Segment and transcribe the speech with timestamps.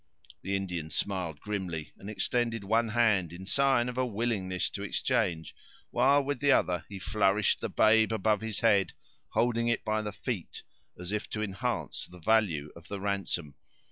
[0.41, 5.53] The Indian smiled grimly, and extended one hand, in sign of a willingness to exchange,
[5.91, 8.93] while, with the other, he flourished the babe over his head,
[9.33, 10.63] holding it by the feet
[10.99, 13.53] as if to enhance the value of the ransom.